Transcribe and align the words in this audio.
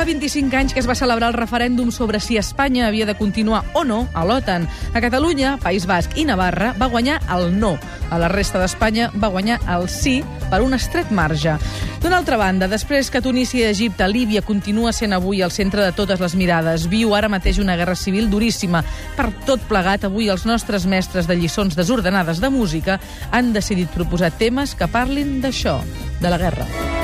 fa 0.00 0.06
25 0.06 0.56
anys 0.56 0.72
que 0.72 0.80
es 0.80 0.86
va 0.88 0.94
celebrar 0.96 1.28
el 1.28 1.36
referèndum 1.36 1.90
sobre 1.92 2.22
si 2.24 2.38
Espanya 2.40 2.86
havia 2.86 3.04
de 3.04 3.12
continuar 3.18 3.66
o 3.76 3.82
no 3.84 4.06
a 4.14 4.22
l'OTAN. 4.24 4.64
A 4.94 5.00
Catalunya, 5.04 5.58
País 5.60 5.84
Basc 5.84 6.16
i 6.16 6.24
Navarra 6.24 6.70
va 6.80 6.88
guanyar 6.88 7.18
el 7.28 7.50
no. 7.60 7.74
A 8.08 8.16
la 8.16 8.30
resta 8.32 8.56
d'Espanya 8.62 9.10
va 9.12 9.28
guanyar 9.28 9.58
el 9.68 9.90
sí 9.92 10.22
per 10.48 10.62
un 10.64 10.72
estret 10.72 11.10
marge. 11.12 11.58
D'una 12.00 12.16
altra 12.16 12.38
banda, 12.40 12.68
després 12.70 13.10
que 13.12 13.20
Tunísia 13.20 13.66
i 13.66 13.74
Egipte, 13.74 14.08
Líbia 14.08 14.40
continua 14.40 14.94
sent 14.96 15.12
avui 15.12 15.42
el 15.44 15.52
centre 15.52 15.84
de 15.84 15.92
totes 15.92 16.22
les 16.22 16.36
mirades, 16.38 16.88
viu 16.88 17.12
ara 17.12 17.28
mateix 17.28 17.60
una 17.60 17.76
guerra 17.76 17.98
civil 17.98 18.30
duríssima. 18.32 18.80
Per 19.18 19.28
tot 19.44 19.68
plegat, 19.68 20.08
avui 20.08 20.30
els 20.32 20.46
nostres 20.48 20.88
mestres 20.88 21.28
de 21.28 21.36
lliçons 21.36 21.76
desordenades 21.76 22.40
de 22.40 22.48
música 22.48 22.96
han 23.32 23.52
decidit 23.52 23.92
proposar 23.92 24.32
temes 24.32 24.72
que 24.72 24.88
parlin 24.88 25.42
d'això, 25.44 25.76
de 26.24 26.32
la 26.32 26.40
guerra. 26.40 26.99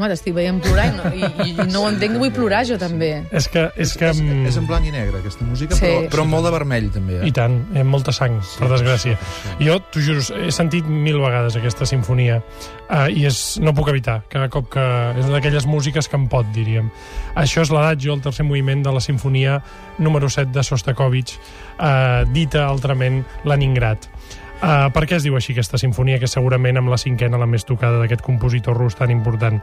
Home, 0.00 0.08
t'estic 0.08 0.32
veient 0.32 0.62
plorar 0.64 0.86
i 0.88 0.92
no, 0.96 1.10
i, 1.12 1.50
i 1.50 1.54
no 1.74 1.82
ho 1.84 1.88
entenc, 1.90 2.14
vull 2.16 2.30
plorar 2.32 2.62
jo 2.64 2.78
també. 2.80 3.10
És 3.36 3.50
que... 3.52 3.66
És 3.76 3.92
que 4.00 4.08
és, 4.14 4.20
és 4.48 4.56
en 4.56 4.64
blanc 4.68 4.86
i 4.88 4.92
negre, 4.94 5.18
aquesta 5.20 5.44
música, 5.44 5.76
Sí. 5.76 5.84
però, 5.84 6.06
però 6.14 6.24
molt 6.30 6.48
de 6.48 6.52
vermell, 6.54 6.86
també. 6.94 7.18
Eh? 7.20 7.28
I 7.28 7.34
tant, 7.36 7.58
hi 7.74 7.82
ha 7.82 7.84
molta 7.84 8.14
sang, 8.16 8.38
per 8.56 8.70
desgràcia. 8.72 9.18
Jo, 9.60 9.76
t'ho 9.92 10.00
juro, 10.06 10.24
he 10.40 10.48
sentit 10.56 10.88
mil 10.88 11.20
vegades 11.20 11.58
aquesta 11.60 11.84
sinfonia 11.88 12.38
uh, 12.40 13.04
i 13.12 13.26
és, 13.28 13.42
no 13.60 13.74
puc 13.76 13.92
evitar, 13.92 14.22
cada 14.32 14.48
cop 14.48 14.70
que... 14.72 14.86
És 15.20 15.28
d'aquelles 15.28 15.68
músiques 15.68 16.08
que 16.08 16.16
em 16.16 16.24
pot, 16.32 16.48
diríem. 16.56 16.88
Això 17.36 17.60
és 17.66 17.74
l'adagio, 17.74 18.16
el 18.16 18.24
tercer 18.24 18.46
moviment 18.48 18.80
de 18.86 18.96
la 18.96 19.04
sinfonia 19.04 19.58
número 20.00 20.30
7 20.32 20.48
de 20.56 20.64
Sostakovich, 20.64 21.36
uh, 21.76 22.24
dita 22.32 22.64
altrament 22.70 23.20
Leningrad. 23.44 24.08
Uh, 24.60 24.90
per 24.92 25.06
què 25.08 25.16
es 25.16 25.24
diu 25.24 25.36
així 25.38 25.54
aquesta 25.54 25.78
sinfonia, 25.80 26.18
que 26.20 26.28
és 26.28 26.36
segurament 26.36 26.76
amb 26.76 26.92
la 26.92 26.98
cinquena 27.00 27.40
la 27.40 27.48
més 27.48 27.64
tocada 27.64 27.96
d'aquest 28.02 28.20
compositor 28.26 28.76
rus 28.76 28.98
tan 28.98 29.12
important? 29.12 29.56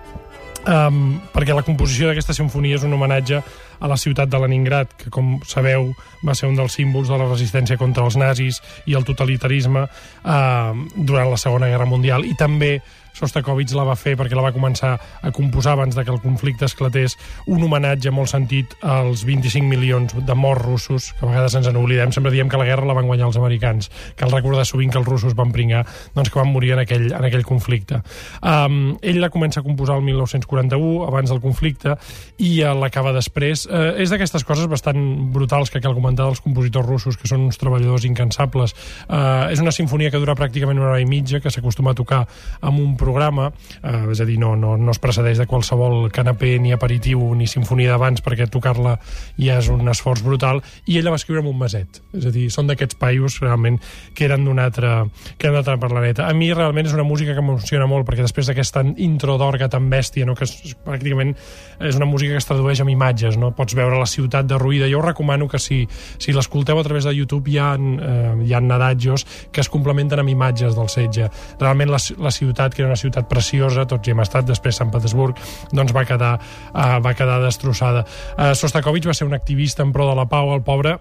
Um, 0.67 1.19
perquè 1.31 1.53
la 1.55 1.63
composició 1.63 2.09
d'aquesta 2.09 2.33
sinfonia 2.35 2.79
és 2.79 2.83
un 2.83 2.95
homenatge 2.97 3.37
a 3.79 3.87
la 3.87 3.95
ciutat 3.95 4.27
de 4.27 4.41
Leningrad, 4.41 4.89
que, 4.97 5.11
com 5.13 5.37
sabeu, 5.45 5.91
va 6.25 6.33
ser 6.35 6.49
un 6.49 6.57
dels 6.57 6.73
símbols 6.79 7.11
de 7.13 7.19
la 7.21 7.29
resistència 7.29 7.77
contra 7.77 8.03
els 8.09 8.17
nazis 8.17 8.57
i 8.89 8.97
el 8.97 9.05
totalitarisme 9.05 9.85
uh, 9.85 10.73
durant 10.97 11.29
la 11.29 11.37
Segona 11.39 11.69
Guerra 11.69 11.87
Mundial. 11.87 12.25
I 12.25 12.33
també 12.39 12.79
Sostakovich 13.17 13.73
la 13.73 13.85
va 13.87 13.95
fer 13.97 14.13
perquè 14.17 14.37
la 14.37 14.45
va 14.45 14.53
començar 14.53 14.93
a 14.97 15.31
composar 15.33 15.73
abans 15.73 15.95
de 15.97 16.03
que 16.05 16.13
el 16.13 16.21
conflicte 16.21 16.67
esclatés 16.67 17.17
un 17.49 17.63
homenatge 17.65 18.11
molt 18.13 18.29
sentit 18.29 18.75
als 18.85 19.23
25 19.25 19.65
milions 19.65 20.13
de 20.13 20.35
morts 20.37 20.65
russos, 20.65 21.09
que 21.17 21.25
a 21.25 21.31
vegades 21.31 21.55
ens 21.57 21.69
n'oblidem, 21.73 22.13
sempre 22.13 22.31
diem 22.33 22.49
que 22.49 22.59
la 22.59 22.67
guerra 22.67 22.85
la 22.85 22.95
van 22.97 23.09
guanyar 23.09 23.29
els 23.31 23.39
americans. 23.39 23.89
Cal 24.19 24.33
recordar 24.33 24.67
sovint 24.69 24.93
que 24.93 25.01
els 25.01 25.07
russos 25.07 25.35
van 25.37 25.51
pringar 25.55 25.83
doncs, 26.13 26.29
que 26.29 26.39
van 26.39 26.51
morir 26.53 26.75
en 26.75 26.83
aquell, 26.83 27.07
en 27.09 27.25
aquell 27.25 27.45
conflicte. 27.47 28.01
Um, 28.41 28.97
ell 29.01 29.21
la 29.23 29.31
comença 29.33 29.61
a 29.61 29.65
composar 29.65 29.97
el 29.97 30.05
1941, 30.05 31.07
abans 31.07 31.33
del 31.33 31.41
conflicte, 31.41 31.97
i 32.37 32.51
uh, 32.61 32.75
l'acaba 32.77 33.15
després. 33.15 33.65
Uh, 33.65 33.95
és 33.97 34.13
d'aquestes 34.13 34.45
coses 34.47 34.69
bastant 34.69 35.01
brutals 35.33 35.73
que 35.73 35.81
cal 35.81 35.97
comentar 35.97 36.27
dels 36.27 36.43
compositors 36.45 36.85
russos, 36.87 37.17
que 37.17 37.29
són 37.29 37.47
uns 37.47 37.57
treballadors 37.57 38.05
incansables. 38.09 38.75
Uh, 39.07 39.49
és 39.53 39.63
una 39.63 39.73
sinfonia 39.73 40.13
que 40.13 40.21
dura 40.21 40.37
pràcticament 40.37 40.77
una 40.77 40.91
hora 40.91 41.01
i 41.01 41.09
mitja, 41.09 41.41
que 41.41 41.53
s'acostuma 41.53 41.95
a 41.95 41.97
tocar 41.97 42.23
amb 42.61 42.79
un 42.83 42.95
programa, 43.07 43.49
eh, 43.81 44.03
és 44.11 44.21
a 44.21 44.27
dir, 44.27 44.37
no, 44.41 44.53
no, 44.59 44.75
no 44.77 44.93
es 44.93 44.99
precedeix 45.03 45.39
de 45.39 45.47
qualsevol 45.47 46.11
canapé 46.13 46.57
ni 46.59 46.75
aperitiu 46.75 47.23
ni 47.39 47.47
sinfonia 47.47 47.93
d'abans 47.93 48.23
perquè 48.25 48.49
tocar-la 48.51 48.97
ja 49.39 49.57
és 49.61 49.71
un 49.71 49.87
esforç 49.87 50.23
brutal 50.25 50.61
i 50.85 50.99
ella 50.99 51.13
va 51.13 51.21
escriure 51.21 51.41
amb 51.43 51.51
un 51.53 51.59
maset, 51.61 52.01
és 52.17 52.27
a 52.27 52.33
dir, 52.33 52.47
són 52.53 52.67
d'aquests 52.67 52.99
paios 52.99 53.39
realment 53.43 53.79
que 54.13 54.27
eren 54.27 54.43
d'un 54.45 54.59
altre, 54.59 54.91
que 55.37 55.47
eren 55.47 55.61
d'un 55.61 55.63
altre 55.63 55.77
planeta. 55.87 56.27
A 56.27 56.35
mi 56.35 56.51
realment 56.53 56.89
és 56.89 56.95
una 56.95 57.05
música 57.07 57.35
que 57.35 57.43
m'emociona 57.43 57.87
molt 57.89 58.07
perquè 58.07 58.25
després 58.25 58.49
d'aquesta 58.49 58.83
intro 59.03 59.37
d'orga 59.39 59.69
tan 59.71 59.89
bèstia, 59.91 60.27
no, 60.27 60.35
que 60.35 60.47
és, 60.47 60.75
pràcticament 60.85 61.35
és 61.79 61.97
una 61.97 62.07
música 62.09 62.35
que 62.35 62.41
es 62.41 62.49
tradueix 62.49 62.81
amb 62.81 62.91
imatges, 62.93 63.37
no? 63.39 63.51
pots 63.55 63.75
veure 63.77 63.99
la 63.99 64.09
ciutat 64.09 64.47
derruïda. 64.49 64.89
Jo 64.91 65.01
us 65.01 65.05
recomano 65.05 65.47
que 65.47 65.59
si, 65.61 65.83
si 66.17 66.33
l'escolteu 66.35 66.79
a 66.79 66.85
través 66.85 67.05
de 67.05 67.13
YouTube 67.15 67.51
hi 67.51 67.59
ha, 67.61 67.73
eh, 67.77 68.33
hi 68.47 68.53
ha 68.53 68.61
nadadjos 68.63 69.25
que 69.51 69.61
es 69.61 69.69
complementen 69.69 70.21
amb 70.23 70.33
imatges 70.33 70.75
del 70.77 70.89
setge. 70.93 71.29
Realment 71.61 71.93
la, 71.93 72.01
la 72.23 72.33
ciutat, 72.33 72.73
que 72.73 72.83
era 72.83 72.91
una 72.91 72.96
ciutat 72.99 73.29
preciosa, 73.31 73.87
tots 73.89 74.07
hi 74.07 74.15
hem 74.15 74.23
estat, 74.23 74.47
després 74.47 74.77
Sant 74.77 74.93
Petersburg, 74.93 75.39
doncs 75.73 75.93
va 75.95 76.05
quedar, 76.07 76.37
uh, 76.73 76.97
va 77.03 77.13
quedar 77.17 77.41
destrossada. 77.43 78.05
Uh, 78.35 78.53
Sostakovich 78.57 79.07
va 79.09 79.17
ser 79.17 79.29
un 79.29 79.37
activista 79.37 79.85
en 79.85 79.93
pro 79.95 80.09
de 80.09 80.17
la 80.17 80.27
pau, 80.29 80.53
el 80.55 80.65
pobre 80.65 80.97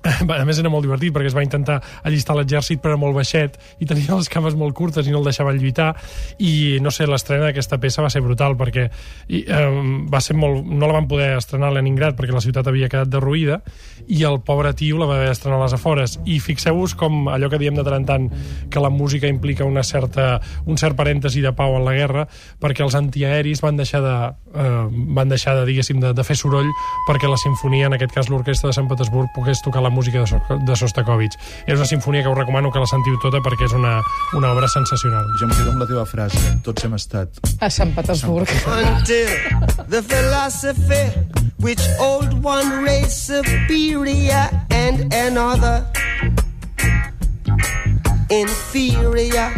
a 0.40 0.44
més 0.48 0.58
era 0.60 0.70
molt 0.72 0.86
divertit 0.86 1.12
perquè 1.12 1.28
es 1.28 1.36
va 1.36 1.44
intentar 1.44 1.78
allistar 2.08 2.36
l'exèrcit 2.38 2.80
però 2.80 2.94
era 2.94 3.00
molt 3.00 3.16
baixet 3.18 3.58
i 3.80 3.88
tenia 3.88 4.16
les 4.16 4.30
cames 4.32 4.56
molt 4.56 4.74
curtes 4.76 5.06
i 5.06 5.12
no 5.12 5.20
el 5.20 5.28
deixaven 5.28 5.58
lluitar. 5.60 5.92
I 6.38 6.78
no 6.80 6.92
sé, 6.94 7.06
l'estrena 7.10 7.48
d'aquesta 7.48 7.80
peça 7.82 8.04
va 8.04 8.10
ser 8.12 8.22
brutal 8.24 8.56
perquè 8.60 8.86
i, 9.28 9.44
eh, 9.44 9.68
va 10.10 10.22
ser 10.24 10.36
molt, 10.38 10.64
no 10.64 10.88
la 10.88 10.96
van 10.96 11.08
poder 11.10 11.34
estrenar 11.36 11.70
a 11.70 11.76
Leningrad 11.78 12.16
perquè 12.18 12.34
la 12.34 12.44
ciutat 12.44 12.70
havia 12.70 12.88
quedat 12.92 13.10
derruïda 13.12 13.60
i 14.08 14.22
el 14.24 14.40
pobre 14.46 14.72
tio 14.74 14.98
la 14.98 15.08
va 15.10 15.18
haver 15.18 15.28
d'estrenar 15.30 15.60
a 15.60 15.64
les 15.66 15.76
afores. 15.76 16.18
I 16.24 16.40
fixeu-vos 16.40 16.96
com 16.98 17.28
allò 17.28 17.50
que 17.52 17.60
diem 17.60 17.76
de 17.76 17.84
tant 17.86 18.00
en 18.00 18.08
tant 18.08 18.28
que 18.70 18.80
la 18.80 18.90
música 18.90 19.28
implica 19.28 19.68
una 19.68 19.84
certa, 19.84 20.40
un 20.66 20.78
cert 20.80 20.96
parèntesi 20.96 21.44
de 21.44 21.52
pau 21.56 21.76
en 21.76 21.84
la 21.84 21.94
guerra 21.96 22.26
perquè 22.60 22.84
els 22.86 22.96
antiaeris 22.96 23.60
van 23.60 23.76
deixar 23.76 24.00
de, 24.04 24.16
eh, 24.54 24.86
van 25.16 25.28
deixar 25.28 25.56
de, 25.58 25.66
diguéssim, 25.68 26.00
de, 26.00 26.14
de 26.16 26.24
fer 26.24 26.36
soroll 26.38 26.70
perquè 27.08 27.28
la 27.28 27.38
sinfonia, 27.40 27.90
en 27.90 27.98
aquest 27.98 28.14
cas 28.16 28.30
l'orquestra 28.32 28.70
de 28.70 28.78
Sant 28.78 28.88
Petersburg, 28.90 29.30
pogués 29.36 29.62
tocar 29.64 29.84
la 29.84 29.89
música 29.90 30.22
de, 30.22 30.26
so 30.26 30.40
de 30.66 30.76
Sostakovich. 30.76 31.36
És 31.66 31.76
una 31.76 31.86
sinfonia 31.86 32.22
que 32.22 32.30
us 32.32 32.38
recomano 32.38 32.72
que 32.72 32.82
la 32.82 32.88
sentiu 32.90 33.18
tota 33.22 33.42
perquè 33.44 33.68
és 33.68 33.76
una, 33.76 33.98
una 34.38 34.52
obra 34.54 34.68
sensacional. 34.68 35.26
Jo 35.40 35.48
em 35.48 35.54
quedo 35.56 35.74
amb 35.74 35.84
la 35.84 35.90
teva 35.90 36.06
frase. 36.08 36.40
Tots 36.64 36.86
hem 36.86 36.96
estat. 36.98 37.42
A 37.60 37.70
Sant 37.70 37.94
Petersburg. 37.94 38.48
until 38.70 39.28
the 39.88 40.02
philosophy 40.02 41.12
which 41.58 41.80
old 41.98 42.42
one 42.42 42.82
race 42.82 43.14
superior 43.14 44.48
and 44.70 45.12
another 45.12 45.86
inferior 48.30 49.52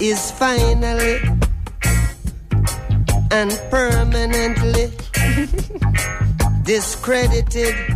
is 0.00 0.30
finally 0.32 1.20
and 3.30 3.50
permanently 3.70 4.90
discredited 6.64 7.93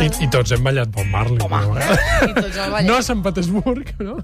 I. 0.00 0.08
I 0.24 0.28
tots 0.32 0.50
hem 0.54 0.64
ballat 0.66 0.90
Bob 0.94 1.06
Marley. 1.12 1.38
Home, 1.44 1.60
I 2.28 2.32
tots 2.34 2.56
el 2.58 2.72
ballet. 2.72 2.88
no 2.88 2.96
a 2.98 3.02
Sant 3.06 3.22
Petersburg, 3.22 3.92
no? 4.02 4.16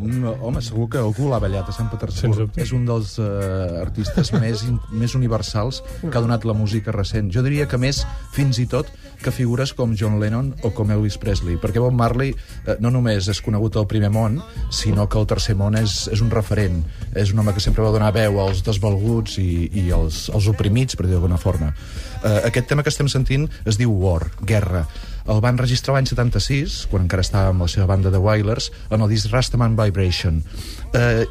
No, 0.00 0.34
home, 0.46 0.62
segur 0.62 0.86
que 0.92 1.00
algú 1.02 1.28
l'ha 1.30 1.40
ballat 1.42 1.68
a 1.70 1.74
Sant 1.74 1.90
Petersburg. 1.92 2.54
És 2.60 2.72
un 2.76 2.84
dels 2.88 3.16
uh, 3.18 3.80
artistes 3.82 4.32
més, 4.36 4.62
in- 4.68 4.78
més 4.92 5.14
universals 5.18 5.82
que 6.02 6.12
ha 6.14 6.22
donat 6.22 6.44
la 6.48 6.54
música 6.56 6.94
recent. 6.94 7.30
Jo 7.34 7.42
diria 7.46 7.66
que 7.70 7.80
més, 7.80 8.04
fins 8.36 8.60
i 8.62 8.66
tot, 8.70 8.90
que 9.20 9.32
figures 9.34 9.74
com 9.76 9.92
John 9.98 10.16
Lennon 10.20 10.52
o 10.64 10.70
com 10.76 10.90
Elvis 10.94 11.18
Presley, 11.20 11.58
perquè 11.60 11.82
Bob 11.82 11.92
Marley 11.92 12.30
eh, 12.32 12.76
no 12.80 12.88
només 12.94 13.26
és 13.28 13.42
conegut 13.44 13.76
al 13.76 13.88
primer 13.90 14.08
món, 14.14 14.38
sinó 14.72 15.04
que 15.12 15.18
el 15.20 15.26
tercer 15.28 15.56
món 15.60 15.76
és, 15.76 16.06
és 16.12 16.22
un 16.24 16.30
referent. 16.32 16.78
És 17.18 17.34
un 17.34 17.42
home 17.42 17.52
que 17.56 17.60
sempre 17.60 17.84
va 17.84 17.92
donar 17.92 18.12
veu 18.16 18.38
als 18.40 18.62
desvalguts 18.64 19.36
i, 19.42 19.66
i 19.82 19.88
als, 19.92 20.28
als 20.32 20.48
oprimits, 20.48 20.96
per 20.96 21.04
dir 21.08 21.16
d'alguna 21.18 21.36
forma. 21.40 21.74
Eh, 22.20 22.38
aquest 22.48 22.68
tema 22.72 22.82
que 22.84 22.92
estem 22.92 23.08
sentint 23.12 23.46
es 23.68 23.76
diu 23.80 23.92
War, 24.00 24.19
Guerra. 24.46 24.86
El 25.30 25.42
van 25.44 25.60
registrar 25.60 25.94
l'any 25.94 26.08
76, 26.10 26.86
quan 26.90 27.04
encara 27.06 27.24
estava 27.26 27.52
amb 27.52 27.62
la 27.62 27.68
seva 27.70 27.86
banda 27.90 28.10
de 28.10 28.18
Wailers, 28.18 28.70
en 28.90 29.04
el 29.04 29.12
disc 29.12 29.30
Rastaman 29.30 29.76
Vibration. 29.78 30.42
Eh, 30.96 31.26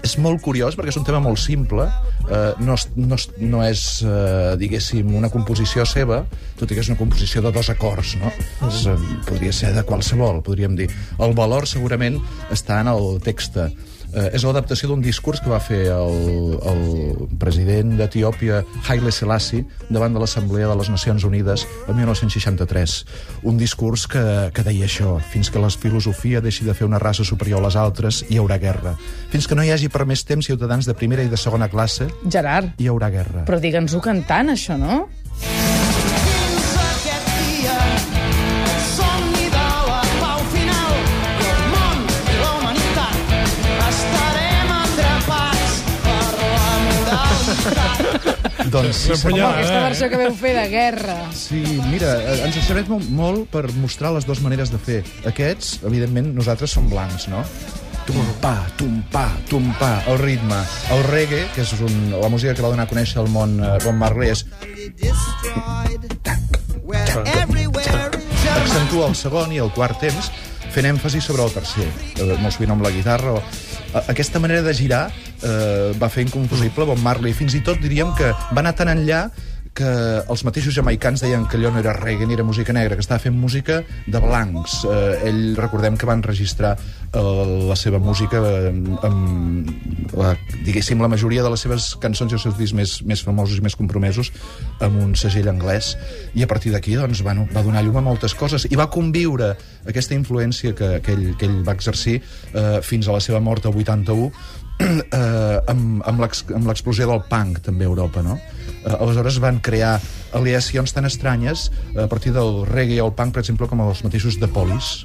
és 0.00 0.16
molt 0.22 0.40
curiós 0.40 0.76
perquè 0.76 0.92
és 0.94 0.98
un 0.98 1.04
tema 1.04 1.20
molt 1.22 1.40
simple, 1.40 1.84
eh, 2.24 2.52
no, 2.64 2.76
no, 2.96 3.18
no 3.52 3.62
és, 3.66 3.82
eh, 4.06 4.54
diguéssim, 4.60 5.12
una 5.16 5.28
composició 5.32 5.84
seva, 5.88 6.22
tot 6.56 6.70
i 6.70 6.76
que 6.76 6.84
és 6.84 6.90
una 6.92 6.98
composició 7.00 7.42
de 7.44 7.52
dos 7.52 7.68
acords, 7.72 8.14
no? 8.20 8.32
És, 8.68 8.86
eh, 8.88 8.96
podria 9.28 9.52
ser 9.52 9.74
de 9.76 9.84
qualsevol, 9.84 10.40
podríem 10.46 10.76
dir. 10.78 10.88
El 11.20 11.36
valor 11.36 11.68
segurament 11.68 12.20
està 12.50 12.80
en 12.80 12.92
el 12.94 13.20
text. 13.24 13.60
Eh, 14.10 14.30
és 14.34 14.44
l'adaptació 14.46 14.88
d'un 14.90 15.02
discurs 15.04 15.40
que 15.42 15.50
va 15.52 15.60
fer 15.62 15.84
el, 15.94 16.56
el 16.66 17.28
president 17.38 17.92
d'Etiòpia, 17.98 18.62
Haile 18.88 19.12
Selassie, 19.14 19.64
davant 19.88 20.14
de 20.16 20.22
l'Assemblea 20.22 20.66
de 20.70 20.76
les 20.80 20.90
Nacions 20.90 21.24
Unides 21.28 21.66
el 21.86 21.94
1963. 21.94 22.96
Un 23.46 23.60
discurs 23.60 24.06
que, 24.10 24.24
que 24.54 24.64
deia 24.66 24.88
això, 24.88 25.18
fins 25.30 25.50
que 25.50 25.62
la 25.62 25.70
filosofia 25.70 26.42
deixi 26.42 26.66
de 26.66 26.74
fer 26.74 26.88
una 26.88 26.98
raça 26.98 27.24
superior 27.24 27.62
a 27.62 27.68
les 27.68 27.76
altres, 27.78 28.24
hi 28.28 28.40
haurà 28.40 28.58
guerra. 28.58 28.96
Fins 29.30 29.46
que 29.46 29.54
no 29.54 29.62
hi 29.62 29.70
hagi 29.70 29.88
per 29.92 30.06
més 30.08 30.24
temps 30.26 30.46
ciutadans 30.50 30.88
de 30.88 30.96
primera 30.98 31.22
i 31.22 31.30
de 31.30 31.38
segona 31.38 31.70
classe, 31.70 32.08
Gerard, 32.26 32.74
hi 32.80 32.90
haurà 32.90 33.10
guerra. 33.14 33.44
però 33.46 33.60
digue'ns-ho 33.62 34.00
cantant, 34.02 34.50
això, 34.50 34.76
no? 34.80 35.04
Doncs 48.70 48.96
sí, 48.96 49.12
punyada, 49.22 49.54
Aquesta 49.58 49.78
eh? 49.78 49.82
versió 49.88 50.08
que 50.12 50.18
veu 50.20 50.32
fer 50.36 50.52
de 50.56 50.64
guerra. 50.70 51.16
Sí, 51.34 51.60
mira, 51.90 52.14
eh, 52.22 52.40
ens 52.46 52.58
serveix 52.66 52.88
molt, 52.90 53.08
molt 53.10 53.48
per 53.50 53.64
mostrar 53.80 54.12
les 54.14 54.26
dues 54.28 54.40
maneres 54.44 54.70
de 54.70 54.78
fer. 54.78 55.00
Aquests, 55.26 55.80
evidentment, 55.88 56.30
nosaltres 56.36 56.70
som 56.76 56.88
blancs, 56.90 57.26
no? 57.32 57.42
Tumpa, 58.06 58.54
tumpa, 58.78 59.26
tumpa, 59.48 59.90
el 60.10 60.18
ritme. 60.18 60.60
El 60.90 61.04
reggae, 61.10 61.44
que 61.54 61.62
és 61.62 61.72
un, 61.80 61.98
la 62.14 62.28
música 62.32 62.54
que 62.54 62.62
va 62.64 62.70
donar 62.72 62.88
a 62.88 62.90
conèixer 62.90 63.20
al 63.22 63.28
món 63.30 63.58
eh, 63.62 63.76
Bob 63.84 63.94
Marley, 64.00 64.30
és 64.34 64.44
accentua 68.50 69.08
el 69.08 69.14
segon 69.18 69.52
i 69.54 69.60
el 69.62 69.70
quart 69.74 69.98
temps 70.02 70.30
fent 70.70 70.86
èmfasi 70.86 71.20
sobre 71.22 71.42
el 71.46 71.52
tercer, 71.54 71.86
eh, 72.20 72.36
molt 72.38 72.54
sovint 72.54 72.74
amb 72.76 72.84
la 72.86 72.92
guitarra. 72.94 73.34
O... 73.38 73.42
A- 73.94 74.04
Aquesta 74.12 74.38
manera 74.42 74.62
de 74.62 74.74
girar 74.74 75.08
eh, 75.42 75.92
va 76.00 76.10
fer 76.12 76.24
inconfusible 76.26 76.86
Bob 76.88 77.00
Marley. 77.04 77.34
Fins 77.36 77.56
i 77.56 77.62
tot 77.66 77.80
diríem 77.82 78.12
que 78.18 78.32
va 78.32 78.62
anar 78.62 78.74
tan 78.78 78.92
enllà 78.92 79.26
que 79.80 79.90
els 80.28 80.42
mateixos 80.44 80.74
jamaicans 80.76 81.22
deien 81.24 81.46
que 81.48 81.56
allò 81.56 81.70
no 81.72 81.80
era 81.80 81.94
reggae 81.96 82.26
ni 82.28 82.36
era 82.36 82.44
música 82.44 82.74
negra, 82.76 82.98
que 82.98 83.04
estava 83.04 83.22
fent 83.22 83.36
música 83.36 83.80
de 84.06 84.20
blancs. 84.20 84.82
Eh, 84.84 85.30
ell, 85.30 85.40
recordem 85.56 85.96
que 85.96 86.08
van 86.08 86.24
registrar 86.26 86.74
eh, 86.76 87.22
la 87.70 87.76
seva 87.80 88.00
música 88.02 88.42
eh, 88.44 88.72
amb, 89.08 89.70
la, 90.20 90.34
diguéssim, 90.66 91.00
la 91.00 91.08
majoria 91.08 91.44
de 91.46 91.54
les 91.54 91.64
seves 91.64 91.94
cançons 92.02 92.32
i 92.32 92.36
els 92.36 92.44
seus 92.44 92.58
discs 92.60 92.76
més, 92.76 92.98
més 93.08 93.24
famosos 93.24 93.60
i 93.60 93.64
més 93.64 93.78
compromesos 93.78 94.32
amb 94.84 95.00
un 95.00 95.16
segell 95.16 95.48
anglès. 95.52 95.94
I 96.36 96.44
a 96.44 96.50
partir 96.50 96.74
d'aquí 96.76 96.98
doncs, 97.00 97.24
va, 97.24 97.34
va 97.54 97.64
donar 97.64 97.84
llum 97.86 98.02
a 98.02 98.04
moltes 98.04 98.36
coses 98.36 98.68
i 98.68 98.76
va 98.76 98.90
conviure 98.92 99.54
aquesta 99.88 100.16
influència 100.18 100.76
que, 100.76 100.98
que, 101.04 101.16
ell, 101.16 101.28
que 101.40 101.48
ell 101.48 101.60
va 101.64 101.76
exercir 101.78 102.20
eh, 102.20 102.80
fins 102.84 103.08
a 103.08 103.16
la 103.16 103.24
seva 103.24 103.40
mort 103.40 103.64
el 103.70 103.80
81 103.80 104.28
eh, 104.80 105.58
amb, 105.72 106.00
amb 106.04 106.68
l'explosió 106.68 107.08
del 107.08 107.24
punk 107.32 107.64
també 107.64 107.88
a 107.88 107.92
Europa, 107.92 108.24
no? 108.24 108.36
Eh, 108.80 108.94
aleshores 108.96 109.38
van 109.42 109.58
crear 109.60 109.98
aliacions 110.32 110.92
tan 110.94 111.04
estranyes 111.04 111.66
eh, 111.94 112.04
a 112.04 112.06
partir 112.08 112.30
del 112.32 112.62
reggae 112.64 112.94
i 112.96 113.00
el 113.02 113.10
punk, 113.12 113.34
per 113.34 113.42
exemple, 113.42 113.66
com 113.68 113.80
els 113.84 114.00
mateixos 114.06 114.38
de 114.40 114.46
Police. 114.48 115.04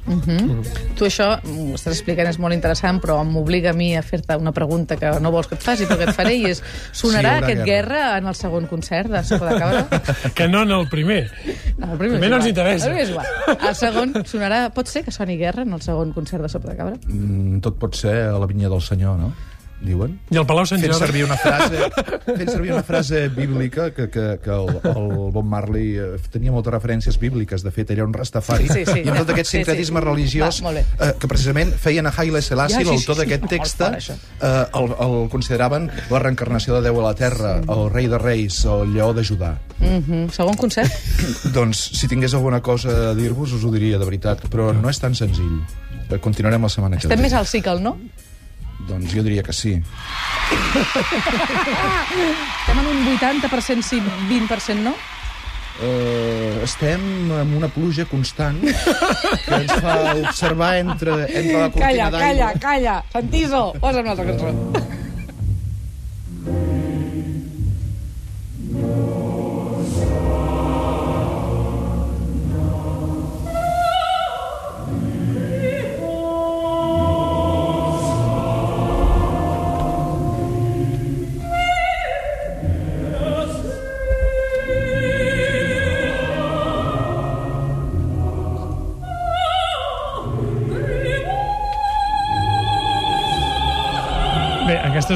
Tu 0.95 1.07
això, 1.07 1.31
ho 1.41 1.65
estàs 1.75 1.95
explicant, 1.95 2.29
és 2.29 2.37
molt 2.39 2.53
interessant, 2.55 3.01
però 3.03 3.17
m'obliga 3.27 3.71
a 3.73 3.75
mi 3.75 3.89
a 3.97 4.03
fer-te 4.05 4.37
una 4.39 4.53
pregunta 4.55 4.95
que 5.01 5.09
no 5.19 5.31
vols 5.33 5.49
que 5.51 5.57
et 5.57 5.65
faci, 5.65 5.87
però 5.89 5.97
que 5.99 6.07
et 6.11 6.15
faré, 6.15 6.35
i 6.37 6.45
és, 6.53 6.61
sonarà 7.01 7.39
Sí, 7.39 7.43
aquest 7.49 7.63
guerra. 7.65 7.71
guerra 8.05 8.17
en 8.21 8.29
el 8.31 8.37
segon 8.39 8.67
concert 8.71 9.11
de 9.11 9.23
Sopa 9.27 9.49
de 9.51 9.59
Cabra? 9.59 10.01
Que 10.37 10.47
no 10.47 10.61
en 10.63 10.71
el 10.71 10.87
primer. 10.89 11.25
No, 11.77 11.91
el 11.93 11.97
primer, 11.97 12.19
Primer 12.19 12.29
no 12.31 12.37
ens 12.39 12.47
interessa. 12.53 12.87
El 12.87 12.93
primer 12.93 13.03
és 13.03 13.11
igual. 13.11 13.59
El 13.69 13.75
segon 13.75 14.15
sonarà... 14.29 14.61
Pot 14.75 14.87
ser 14.91 15.03
que 15.05 15.11
soni 15.11 15.35
guerra 15.41 15.63
en 15.65 15.73
el 15.75 15.81
segon 15.83 16.13
concert 16.15 16.43
de 16.45 16.49
Sopa 16.53 16.71
de 16.71 16.77
Cabra? 16.79 16.95
Mm, 17.09 17.59
tot 17.65 17.75
pot 17.81 17.95
ser 17.97 18.15
a 18.29 18.39
la 18.39 18.47
vinya 18.47 18.69
del 18.71 18.81
senyor, 18.85 19.17
no? 19.19 19.33
Diuen? 19.81 20.19
I 20.31 20.37
el 20.39 20.45
Palau 20.47 20.65
Sant 20.65 20.79
fent 20.81 20.93
Jordi... 20.93 21.05
servir 21.05 21.23
una 21.25 21.35
frase, 21.37 21.89
fent 22.39 22.49
servir 22.49 22.71
una 22.73 22.83
frase 22.83 23.27
bíblica 23.29 23.89
que, 23.93 24.09
que, 24.09 24.39
que 24.41 24.49
el, 24.49 24.69
el 24.91 25.09
Bob 25.35 25.43
Marley 25.45 25.97
eh, 25.99 26.07
tenia 26.31 26.51
moltes 26.55 26.73
referències 26.73 27.19
bíbliques. 27.19 27.61
De 27.65 27.71
fet, 27.75 27.91
era 27.91 28.05
un 28.05 28.13
rastafari. 28.13 28.69
Sí, 28.71 28.85
sí, 28.87 29.03
I 29.03 29.09
amb 29.11 29.19
tot 29.21 29.33
aquest 29.35 29.49
Sí, 29.51 29.57
sí. 29.57 29.63
sincretisme 29.63 30.01
religiós 30.01 30.61
Va, 30.65 30.71
eh, 30.79 31.11
que 31.19 31.27
precisament 31.27 31.73
feien 31.77 32.07
a 32.07 32.13
Haile 32.15 32.41
Selassie, 32.41 32.79
Ja, 32.79 32.83
sí, 32.83 32.85
sí, 32.85 32.95
l'autor 32.95 33.15
sí, 33.15 33.21
d'aquest 33.21 33.41
molt 33.41 33.53
text, 33.53 33.81
eh, 34.41 34.65
el, 34.81 34.95
el 35.05 35.15
consideraven 35.29 35.89
la 36.09 36.19
reencarnació 36.23 36.75
de 36.79 36.81
Déu 36.89 36.99
a 37.01 37.09
la 37.09 37.15
Terra, 37.15 37.57
el 37.61 37.89
rei 37.93 38.07
de 38.07 38.17
reis, 38.17 38.63
el 38.65 38.93
lleó 38.95 39.13
de 39.13 39.23
Judà. 39.23 39.55
Mm 39.79 40.01
-hmm. 40.01 40.29
Segon 40.31 40.55
concert? 40.55 40.91
Doncs, 41.53 41.91
si 41.99 42.07
tingués 42.07 42.33
alguna 42.33 42.61
cosa 42.61 43.11
a 43.11 43.13
dir-vos, 43.15 43.51
us 43.51 43.63
ho 43.63 43.71
diria, 43.71 43.99
de 43.99 44.05
veritat. 44.05 44.47
Però 44.49 44.73
no 44.73 44.89
és 44.89 44.99
tan 44.99 45.13
senzill. 45.15 45.61
Eh, 46.09 46.19
Continuarem 46.19 46.61
la 46.61 46.69
setmana 46.69 46.97
que 46.97 47.07
Estem 47.07 47.17
ve. 47.17 47.23
més 47.23 47.33
al 47.33 47.47
cicle, 47.47 47.79
no? 47.81 47.97
Doncs 48.87 49.13
jo 49.15 49.23
diria 49.25 49.41
que 49.43 49.53
sí. 49.53 49.73
Estem 52.61 52.79
en 52.79 52.87
un 52.91 53.17
80% 53.17 53.81
sí, 53.81 54.01
20% 54.29 54.81
no? 54.85 54.93
Uh, 55.75 56.61
estem 56.63 57.01
amb 57.35 57.57
una 57.57 57.67
pluja 57.67 58.05
constant 58.07 58.61
que 58.63 59.57
ens 59.57 59.73
fa 59.83 59.95
observar 60.21 60.69
entre, 60.79 61.17
entre 61.27 61.57
la 61.59 61.67
cortina 61.67 61.81
Calla, 61.89 62.05
d'aigua. 62.13 62.21
calla, 62.21 62.59
calla. 62.63 62.93
Santiso, 63.11 63.63
posa'm 63.81 64.05
una 64.05 64.13
altra 64.15 64.25
cançó. 64.29 64.94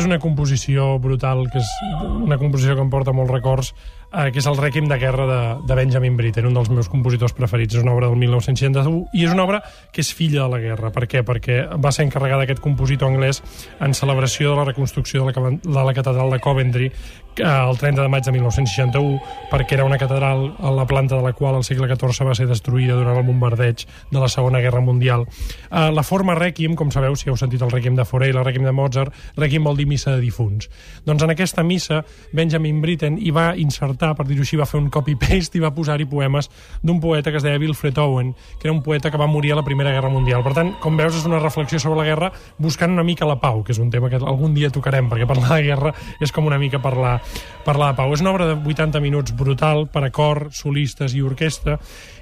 Una 0.09 0.19
composició 0.19 0.97
brutal, 0.99 1.45
que 1.53 1.61
és 1.61 1.71
una 2.09 2.39
composició 2.41 2.75
que 2.75 2.85
em 2.85 2.91
porta 2.91 3.13
molts 3.15 3.31
records, 3.31 3.73
eh, 4.11 4.29
que 4.33 4.41
és 4.41 4.47
el 4.49 4.57
Requiem 4.57 4.89
de 4.89 4.97
guerra 4.97 5.27
de, 5.29 5.39
de 5.69 5.77
Benjamin 5.77 6.17
Britten, 6.17 6.47
un 6.49 6.57
dels 6.57 6.71
meus 6.73 6.89
compositors 6.89 7.35
preferits. 7.37 7.77
És 7.77 7.85
una 7.85 7.93
obra 7.93 8.09
del 8.09 8.17
1961 8.19 9.05
i 9.13 9.25
és 9.27 9.35
una 9.35 9.45
obra 9.45 9.61
que 9.93 10.01
és 10.03 10.11
filla 10.15 10.43
de 10.43 10.49
la 10.55 10.61
guerra. 10.63 10.91
Per 10.95 11.05
què? 11.09 11.23
Perquè 11.25 11.61
va 11.77 11.93
ser 11.95 12.07
encarregada 12.07 12.47
aquest 12.47 12.63
compositor 12.63 13.11
anglès 13.11 13.43
en 13.79 13.93
celebració 13.97 14.53
de 14.53 14.61
la 14.61 14.67
reconstrucció 14.71 15.25
de 15.25 15.33
la, 15.33 15.55
de 15.61 15.87
la 15.91 15.95
catedral 15.97 16.33
de 16.33 16.41
Coventry 16.43 16.89
eh, 16.89 17.43
el 17.43 17.77
30 17.77 18.01
de 18.01 18.09
maig 18.11 18.25
de 18.25 18.33
1961, 18.35 19.21
perquè 19.51 19.77
era 19.77 19.85
una 19.87 19.97
catedral 19.97 20.53
a 20.59 20.71
la 20.73 20.85
planta 20.87 21.15
de 21.15 21.23
la 21.23 21.33
qual 21.33 21.55
al 21.55 21.63
segle 21.63 21.87
XIV 21.87 22.27
va 22.27 22.35
ser 22.35 22.47
destruïda 22.49 22.97
durant 22.97 23.17
el 23.17 23.27
bombardeig 23.27 23.85
de 24.11 24.19
la 24.19 24.29
Segona 24.29 24.59
Guerra 24.59 24.81
Mundial. 24.81 25.25
Eh, 25.69 25.89
la 25.93 26.03
forma 26.03 26.35
Requiem, 26.35 26.75
com 26.75 26.91
sabeu, 26.91 27.15
si 27.15 27.29
heu 27.29 27.37
sentit 27.39 27.61
el 27.61 27.71
Requiem 27.71 27.95
de 27.95 28.07
i 28.09 28.33
la 28.33 28.43
Requiem 28.43 28.65
de 28.65 28.73
Mozart, 28.75 29.13
Requiem 29.37 29.63
vol 29.63 29.77
dir 29.77 29.87
missa 29.99 30.15
de 30.15 30.21
difunts. 30.23 30.69
Doncs 31.05 31.23
en 31.23 31.33
aquesta 31.33 31.63
missa, 31.63 32.03
Benjamin 32.31 32.79
Britten 32.81 33.17
hi 33.19 33.31
va 33.35 33.51
insertar, 33.59 34.13
per 34.15 34.25
dir-ho 34.27 34.45
així, 34.45 34.57
va 34.59 34.67
fer 34.69 34.79
un 34.79 34.89
copy-paste 34.93 35.59
i 35.59 35.63
va 35.63 35.73
posar-hi 35.75 36.07
poemes 36.07 36.47
d'un 36.81 37.01
poeta 37.03 37.31
que 37.31 37.39
es 37.41 37.43
deia 37.43 37.59
Wilfred 37.59 37.97
Owen, 37.99 38.31
que 38.59 38.69
era 38.69 38.73
un 38.73 38.81
poeta 38.83 39.11
que 39.11 39.19
va 39.19 39.27
morir 39.27 39.51
a 39.53 39.59
la 39.59 39.65
Primera 39.67 39.91
Guerra 39.91 40.11
Mundial. 40.13 40.43
Per 40.45 40.53
tant, 40.55 40.71
com 40.79 40.95
veus, 40.97 41.17
és 41.19 41.27
una 41.27 41.41
reflexió 41.43 41.79
sobre 41.79 41.99
la 41.99 42.07
guerra 42.07 42.31
buscant 42.57 42.95
una 42.95 43.03
mica 43.03 43.27
la 43.27 43.39
pau, 43.41 43.63
que 43.63 43.73
és 43.75 43.81
un 43.81 43.91
tema 43.91 44.09
que 44.09 44.21
algun 44.21 44.55
dia 44.55 44.71
tocarem, 44.71 45.09
perquè 45.11 45.27
parlar 45.27 45.57
de 45.57 45.67
guerra 45.67 45.93
és 46.21 46.31
com 46.31 46.47
una 46.47 46.59
mica 46.61 46.79
parlar, 46.79 47.17
parlar 47.65 47.91
de 47.91 47.99
pau. 47.99 48.13
És 48.15 48.23
una 48.23 48.31
obra 48.31 48.47
de 48.47 48.55
80 48.55 49.03
minuts 49.03 49.35
brutal 49.35 49.87
per 49.91 50.05
a 50.07 50.13
cor, 50.15 50.47
solistes 50.55 51.15
i 51.17 51.25
orquestra, 51.25 51.79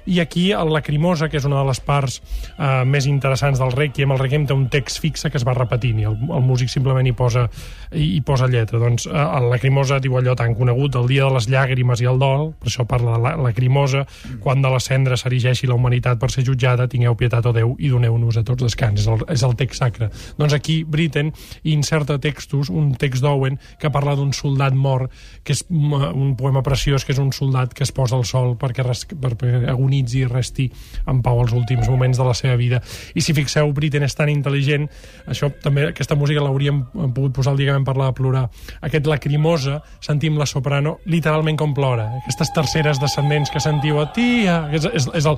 i 0.08 0.20
aquí 0.20 0.50
el 0.56 0.72
Lacrimosa, 0.72 1.28
que 1.28 1.36
és 1.36 1.46
una 1.46 1.60
de 1.60 1.68
les 1.68 1.80
parts 1.84 2.18
eh, 2.56 2.84
més 2.88 3.06
interessants 3.06 3.60
del 3.60 3.74
Requiem, 3.74 4.14
el 4.14 4.22
Requiem 4.22 4.46
té 4.48 4.56
un 4.56 4.66
text 4.72 5.02
fixe 5.04 5.28
que 5.30 5.36
es 5.36 5.44
va 5.44 5.54
repetint 5.56 6.00
i 6.00 6.08
el, 6.08 6.16
el 6.16 6.44
músic 6.46 6.72
simplement 6.72 7.06
hi 7.06 7.12
posa, 7.16 7.44
hi, 7.92 8.16
hi 8.16 8.20
posa 8.26 8.48
lletra. 8.50 8.78
Doncs 8.80 9.06
eh, 9.08 9.14
el 9.14 9.48
Lacrimosa 9.52 9.98
diu 10.02 10.16
allò 10.18 10.34
tan 10.38 10.54
conegut, 10.58 10.96
el 10.98 11.08
dia 11.10 11.26
de 11.26 11.34
les 11.36 11.48
llàgrimes 11.50 12.02
i 12.02 12.08
el 12.10 12.20
dol, 12.20 12.52
per 12.58 12.70
això 12.70 12.86
parla 12.88 13.16
de 13.16 13.22
la 13.24 13.34
lacrimosa, 13.48 14.04
quan 14.42 14.62
de 14.62 14.70
la 14.72 14.80
cendra 14.82 15.16
s'erigeixi 15.18 15.68
la 15.68 15.76
humanitat 15.78 16.20
per 16.20 16.30
ser 16.32 16.44
jutjada, 16.46 16.88
tingueu 16.88 17.16
pietat, 17.18 17.46
o 17.48 17.54
Déu, 17.54 17.74
i 17.78 17.90
doneu-nos 17.92 18.38
a 18.38 18.44
tots 18.46 18.64
descans. 18.64 19.02
És 19.02 19.08
el, 19.10 19.24
és 19.32 19.44
el 19.46 19.56
text 19.58 19.82
sacre. 19.82 20.10
Doncs 20.38 20.56
aquí 20.56 20.82
Britten 20.84 21.32
inserta 21.68 22.18
textos, 22.22 22.70
un 22.70 22.92
text 22.98 23.24
d'Owen, 23.24 23.58
que 23.80 23.90
parla 23.94 24.16
d'un 24.18 24.32
soldat 24.36 24.76
mort, 24.76 25.12
que 25.44 25.56
és 25.56 25.64
un, 25.68 26.34
poema 26.38 26.62
preciós, 26.66 27.04
que 27.04 27.14
és 27.14 27.20
un 27.22 27.32
soldat 27.32 27.74
que 27.74 27.84
es 27.86 27.92
posa 27.94 28.16
al 28.18 28.26
sol 28.28 28.54
perquè, 28.60 28.84
res, 28.86 29.04
perquè 29.08 29.64
agonitzi 29.70 30.22
i 30.22 30.28
resti 30.28 30.68
en 31.08 31.22
pau 31.24 31.42
els 31.42 31.54
últims 31.56 31.88
moments 31.88 32.18
de 32.18 32.26
la 32.26 32.36
seva 32.36 32.56
vida. 32.60 32.82
I 33.14 33.24
si 33.24 33.34
fixeu, 33.36 33.72
Britten 33.74 34.06
és 34.06 34.16
tan 34.18 34.30
intel·ligent, 34.32 34.88
això 35.28 35.50
també, 35.62 35.88
aquesta 35.92 36.16
música 36.18 36.44
l'hauríem 36.44 36.84
pogut 37.14 37.34
posar 37.38 37.56
el 37.58 37.64
dia 37.64 37.72
que 37.72 37.76
vam 37.76 37.84
parlar 37.84 38.06
de 38.12 38.14
plorar. 38.14 38.50
Aquest 38.86 39.06
lacrimosa, 39.10 39.82
sentim 40.00 40.38
la 40.38 40.46
soprano 40.46 40.98
literalment 41.10 41.58
com 41.58 41.74
plora. 41.74 42.06
Aquestes 42.22 42.52
terceres 42.54 43.00
descendents 43.02 43.50
que 43.50 43.60
sentiu 43.60 44.00
a 44.00 44.06
tia, 44.14 44.68
és, 44.72 44.84
és, 44.86 45.08
és, 45.18 45.26
el, 45.26 45.36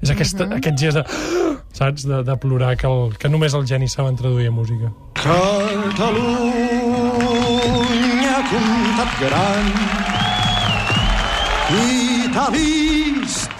és 0.00 0.10
aquest, 0.14 0.40
aquest 0.46 0.78
gest 0.80 0.96
de, 0.98 1.04
saps, 1.76 2.06
de, 2.08 2.22
de 2.24 2.36
plorar 2.40 2.76
que, 2.80 2.88
el, 2.88 3.12
que 3.20 3.28
només 3.28 3.54
els 3.54 3.68
genis 3.68 3.92
saben 3.96 4.16
traduir 4.16 4.48
a 4.48 4.54
música. 4.54 4.92
Catalunya, 5.20 6.16
comtat 8.48 9.10
gran, 9.20 9.66
qui 11.68 12.30
t'ha 12.32 12.48
vist 12.56 13.50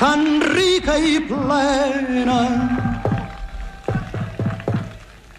tan 0.00 0.20
rica 0.50 0.98
i 0.98 1.20
plena. 1.30 2.85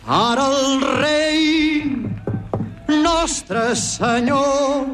Ara 0.08 0.48
el 0.48 0.80
rei, 0.82 1.84
nostre 2.88 3.76
senyor, 3.76 4.88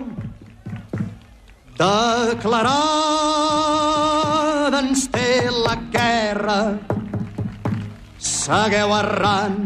declarada 1.78 2.74
ens 4.80 5.06
té 5.14 5.52
la 5.54 5.76
guerra. 5.94 6.82
Segueu 8.18 8.90
errant, 8.98 9.60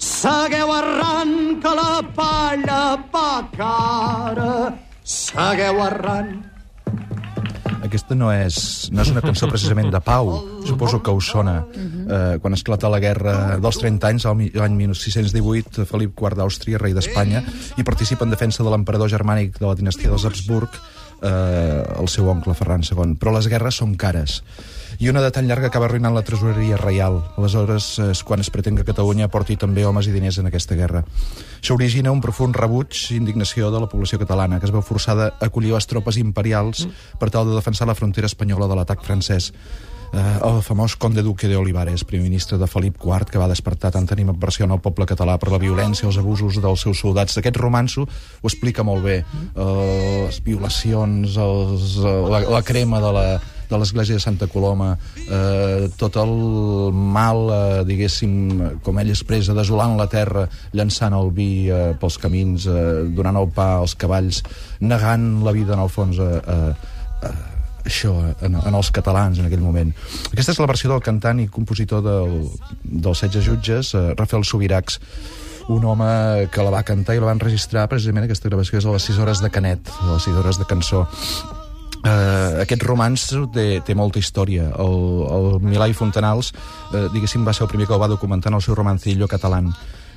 segueu 0.00 0.72
errant 0.78 1.60
que 1.60 1.74
la 1.82 2.00
palla 2.16 2.96
va 3.12 3.44
cara. 3.58 4.72
Segueu 5.04 5.84
errant. 5.84 6.59
Aquesta 7.84 8.16
no 8.18 8.30
és, 8.32 8.90
no 8.92 9.02
és 9.02 9.10
una 9.12 9.22
cançó 9.24 9.48
precisament 9.50 9.90
de 9.92 10.00
pau, 10.04 10.32
suposo 10.68 11.00
que 11.02 11.14
us 11.16 11.30
sona. 11.32 11.60
Eh, 11.74 12.38
quan 12.42 12.56
esclata 12.56 12.90
la 12.92 13.00
guerra 13.02 13.34
dels 13.62 13.80
30 13.80 14.10
anys, 14.10 14.26
l'any 14.58 14.76
1618, 14.78 15.86
Felip 15.88 16.18
IV 16.18 16.36
d'Àustria, 16.38 16.80
rei 16.82 16.96
d'Espanya, 16.96 17.42
i 17.80 17.86
participa 17.86 18.26
en 18.26 18.34
defensa 18.34 18.66
de 18.66 18.72
l'emperador 18.72 19.10
germànic 19.12 19.58
de 19.58 19.68
la 19.68 19.76
dinastia 19.78 20.12
dels 20.12 20.26
Habsburg, 20.28 20.76
eh, 21.22 21.82
el 21.96 22.08
seu 22.12 22.28
oncle 22.32 22.54
Ferran 22.58 22.84
II. 22.84 23.16
Però 23.20 23.34
les 23.36 23.48
guerres 23.48 23.80
són 23.80 23.96
cares 24.00 24.40
i 25.00 25.08
una 25.08 25.22
de 25.24 25.30
tan 25.32 25.46
llarga 25.48 25.70
acaba 25.70 25.86
arruïnant 25.88 26.12
la 26.12 26.20
tresoreria 26.20 26.76
reial. 26.76 27.22
Aleshores 27.40 27.86
és 28.04 28.20
quan 28.22 28.42
es 28.44 28.50
pretén 28.52 28.76
que 28.76 28.84
Catalunya 28.84 29.30
porti 29.32 29.56
també 29.56 29.86
homes 29.88 30.10
i 30.10 30.12
diners 30.12 30.36
en 30.42 30.50
aquesta 30.50 30.76
guerra. 30.76 31.00
Això 31.56 31.72
origina 31.72 32.12
un 32.12 32.20
profund 32.20 32.56
rebuig 32.56 32.92
i 33.08 33.16
indignació 33.16 33.70
de 33.72 33.80
la 33.80 33.88
població 33.88 34.18
catalana, 34.20 34.58
que 34.60 34.68
es 34.68 34.74
veu 34.74 34.84
forçada 34.84 35.30
a 35.32 35.46
acollir 35.48 35.72
les 35.72 35.88
tropes 35.88 36.18
imperials 36.20 36.84
per 37.18 37.30
tal 37.32 37.48
de 37.48 37.56
defensar 37.56 37.88
la 37.88 37.96
frontera 37.96 38.28
espanyola 38.28 38.68
de 38.68 38.76
l'atac 38.76 39.00
francès. 39.06 39.54
Eh, 40.12 40.22
el 40.44 40.60
famós 40.66 40.96
conde 41.00 41.22
duque 41.22 41.48
de 41.48 41.56
Olivares, 41.56 42.04
primer 42.04 42.26
ministre 42.26 42.58
de 42.58 42.66
Felip 42.68 42.98
IV, 43.00 43.30
que 43.30 43.40
va 43.40 43.48
despertar 43.48 43.92
tanta 43.94 44.12
animadversió 44.12 44.66
en 44.66 44.74
el 44.74 44.82
poble 44.84 45.06
català 45.06 45.38
per 45.40 45.52
la 45.54 45.62
violència, 45.62 46.08
els 46.10 46.18
abusos 46.20 46.58
dels 46.60 46.84
seus 46.84 47.00
soldats. 47.00 47.38
Aquest 47.38 47.56
romanço 47.56 48.04
ho 48.04 48.50
explica 48.50 48.84
molt 48.84 49.06
bé. 49.06 49.16
Eh, 49.54 50.26
les 50.26 50.42
violacions, 50.44 51.38
els, 51.40 51.96
la, 52.04 52.42
la 52.58 52.62
crema 52.66 53.00
de 53.00 53.14
la, 53.16 53.24
de 53.70 53.78
l'església 53.78 54.18
de 54.18 54.22
Santa 54.22 54.48
Coloma, 54.50 54.96
eh, 55.26 55.88
tot 55.96 56.16
el 56.20 56.32
mal, 56.92 57.44
eh, 57.50 57.84
diguéssim, 57.86 58.80
com 58.82 58.98
ell 58.98 59.12
expressa, 59.14 59.54
desolant 59.54 59.96
la 59.98 60.08
terra, 60.10 60.48
llançant 60.72 61.14
el 61.16 61.30
vi 61.36 61.70
eh, 61.70 61.94
pels 62.00 62.18
camins, 62.18 62.66
eh, 62.66 63.06
donant 63.16 63.38
el 63.40 63.48
pa 63.54 63.76
als 63.78 63.94
cavalls, 63.94 64.42
negant 64.80 65.44
la 65.46 65.54
vida, 65.56 65.74
en 65.74 65.84
el 65.86 65.92
fons, 65.92 66.18
a, 66.18 66.30
a, 66.40 66.58
a, 67.28 67.34
això, 67.84 68.14
en, 68.42 68.56
en 68.58 68.74
els 68.74 68.90
catalans 68.94 69.38
en 69.38 69.48
aquell 69.48 69.62
moment. 69.64 69.92
Aquesta 70.32 70.54
és 70.54 70.60
la 70.60 70.68
versió 70.70 70.90
del 70.92 71.04
cantant 71.04 71.40
i 71.40 71.48
compositor 71.48 72.02
del, 72.04 72.50
dels 72.82 73.22
setze 73.24 73.44
jutges, 73.44 73.94
eh, 73.94 74.10
Rafael 74.18 74.44
Subiracs, 74.44 75.00
un 75.70 75.84
home 75.86 76.48
que 76.50 76.66
la 76.66 76.74
va 76.74 76.82
cantar 76.82 77.14
i 77.14 77.22
la 77.22 77.30
va 77.30 77.36
enregistrar 77.36 77.86
precisament 77.92 78.26
aquesta 78.26 78.50
gravació 78.50 78.80
és 78.80 78.86
a 78.88 78.96
les 78.96 79.08
6 79.12 79.22
hores 79.22 79.44
de 79.44 79.54
Canet, 79.54 79.94
a 80.00 80.12
les 80.14 80.26
6 80.26 80.42
hores 80.42 80.58
de 80.58 80.66
cançó. 80.66 81.06
Uh, 82.00 82.62
aquest 82.62 82.84
romanç 82.86 83.26
té, 83.52 83.66
té 83.84 83.96
molta 83.98 84.20
història. 84.22 84.70
El, 84.80 85.00
el 85.28 85.48
Milà 85.64 85.90
i 85.90 85.96
Fontanals, 85.96 86.54
uh, 86.94 87.08
diguéssim, 87.12 87.44
va 87.44 87.52
ser 87.52 87.66
el 87.66 87.72
primer 87.72 87.88
que 87.88 87.96
el 87.96 88.00
va 88.00 88.08
documentar 88.08 88.52
en 88.52 88.56
el 88.56 88.64
seu 88.64 88.78
romancillo 88.78 89.28
català. 89.28 89.60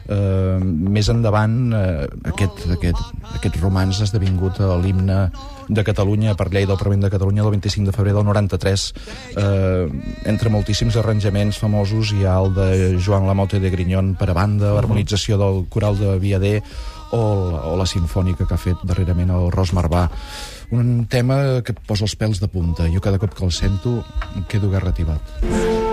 Uh, 0.03 0.59
més 0.63 1.07
endavant, 1.11 1.57
uh, 1.75 2.05
aquest, 2.31 2.65
aquest, 2.75 3.03
aquest 3.35 3.59
romanç 3.59 3.99
ha 3.99 4.07
esdevingut 4.07 4.59
uh, 4.63 4.73
l'himne 4.79 5.19
de 5.67 5.83
Catalunya 5.87 6.37
per 6.39 6.49
llei 6.51 6.67
del 6.67 6.79
Parlament 6.79 7.05
de 7.05 7.11
Catalunya 7.11 7.43
del 7.43 7.55
25 7.55 7.91
de 7.91 7.95
febrer 7.95 8.15
del 8.15 8.27
93. 8.27 8.87
Uh, 9.35 9.91
entre 10.31 10.51
moltíssims 10.55 10.99
arranjaments 10.99 11.59
famosos 11.59 12.15
hi 12.15 12.23
ha 12.23 12.39
el 12.39 12.51
de 12.55 12.67
Joan 12.99 13.27
Lamote 13.27 13.59
de 13.63 13.71
Grignon 13.71 14.15
per 14.19 14.31
a 14.31 14.39
banda, 14.39 14.71
l'harmonització 14.75 15.39
del 15.39 15.63
coral 15.71 15.99
de 15.99 16.17
Viader 16.19 16.57
o, 17.13 17.23
o 17.71 17.77
la 17.79 17.87
sinfònica 17.87 18.47
que 18.47 18.55
ha 18.55 18.59
fet 18.59 18.83
darrerament 18.87 19.31
el 19.31 19.51
Ros 19.55 19.71
Marbà 19.75 20.07
un 20.73 21.05
tema 21.09 21.61
que 21.65 21.75
posa 21.87 22.07
els 22.07 22.15
pèls 22.19 22.41
de 22.41 22.49
punta. 22.51 22.89
Jo 22.91 23.01
cada 23.03 23.21
cop 23.21 23.33
que 23.37 23.45
el 23.45 23.53
sento 23.55 24.01
quedo 24.49 24.71
garrativat. 24.73 25.92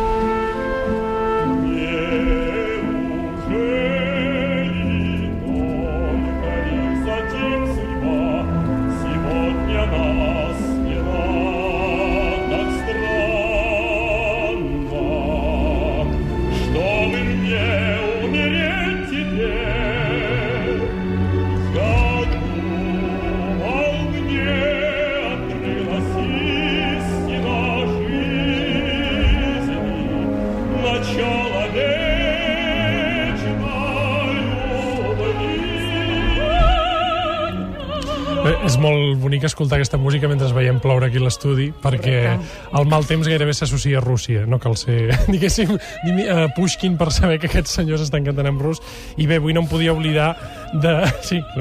Escoltar 39.61 39.77
aquesta 39.77 39.99
música 40.01 40.29
mentre 40.29 40.49
veiem 40.57 40.79
ploure 40.81 41.11
aquí 41.11 41.21
l'estudi, 41.21 41.67
perquè 41.83 42.15
el 42.33 42.87
mal 42.89 43.05
temps 43.05 43.29
gairebé 43.29 43.53
s'associa 43.53 43.99
a 43.99 44.01
Rússia, 44.01 44.47
no 44.49 44.57
cal 44.59 44.73
ser, 44.81 45.11
diguéssim, 45.35 45.75
eh, 45.77 46.47
Pushkin 46.57 46.97
per 46.97 47.11
saber 47.13 47.37
que 47.43 47.51
aquests 47.51 47.77
senyors 47.77 48.07
estan 48.07 48.25
cantant 48.25 48.49
en 48.49 48.57
rus. 48.57 48.81
I 49.21 49.29
bé, 49.29 49.37
avui 49.37 49.53
no 49.53 49.61
em 49.67 49.69
podia 49.69 49.93
oblidar 49.93 50.31
de... 50.73 50.93
Sí, 51.27 51.39
que, 51.55 51.61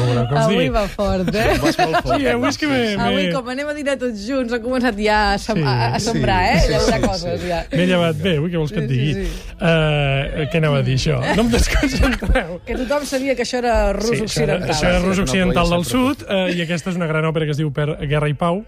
voleu 0.00 0.26
que 0.28 0.34
us 0.34 0.40
Avui 0.44 0.56
digui? 0.56 0.68
va 0.74 0.82
fort, 0.92 1.30
eh? 1.34 1.54
Sí, 1.72 2.26
avui 2.28 2.48
és 2.50 2.58
que 2.60 2.68
m'he... 2.68 2.80
Avui, 3.00 3.28
com 3.32 3.48
anem 3.52 3.70
a 3.70 3.74
dinar 3.76 3.94
tots 4.00 4.24
junts, 4.28 4.52
ha 4.52 4.60
començat 4.62 4.98
ja 5.00 5.18
a, 5.32 5.38
sem 5.40 5.60
Sí, 5.60 5.64
a, 5.66 5.76
a 5.96 6.00
sembrar, 6.02 6.38
eh? 6.50 6.58
sí, 6.64 6.72
Llaurar 6.74 7.00
sí, 7.00 7.06
coses, 7.08 7.46
ja. 7.48 7.60
M'he 7.72 7.86
llevat 7.88 8.20
bé, 8.22 8.34
ui, 8.42 8.50
què 8.52 8.60
vols 8.60 8.74
que 8.76 8.82
et 8.84 8.90
digui? 8.90 9.14
sí, 9.16 9.26
sí. 9.30 9.54
Uh, 9.56 10.44
què 10.52 10.60
anava 10.60 10.80
a 10.82 10.86
dir, 10.86 10.98
això? 11.00 11.18
No 11.36 11.46
em 11.46 11.50
desconcentreu. 11.54 12.56
Que 12.68 12.76
tothom 12.82 13.06
sabia 13.08 13.34
que 13.38 13.46
això 13.46 13.60
era 13.62 13.74
rus 13.96 14.10
Sí, 14.10 14.22
això 14.26 14.44
era, 14.46 14.58
occidental. 14.60 14.76
això 14.76 14.90
era 14.92 15.02
rus 15.06 15.22
occidental 15.24 15.74
del 15.76 15.84
sud 15.88 16.24
eh, 16.28 16.42
i 16.56 16.64
aquesta 16.66 16.90
és 16.92 16.98
una 17.00 17.08
gran 17.10 17.24
òpera 17.30 17.48
que 17.48 17.54
es 17.56 17.60
diu 17.60 17.70
Per 17.74 17.88
Guerra 18.06 18.28
i 18.30 18.36
Pau 18.38 18.62